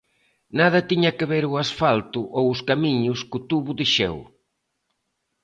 Nada 0.59 0.79
tiña 0.89 1.11
que 1.17 1.25
ver 1.31 1.43
o 1.51 1.59
asfalto 1.65 2.19
ou 2.37 2.45
os 2.53 2.59
camiños 2.69 3.19
co 3.29 3.37
tubo 3.49 3.71
de 3.79 3.85
xeo. 3.93 4.19